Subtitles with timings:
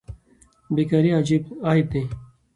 [0.75, 1.09] بیکاري
[1.67, 2.01] عیب دی.